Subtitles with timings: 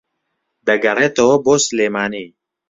[0.67, 2.27] دەگەڕێتەوە بۆ سلێمانی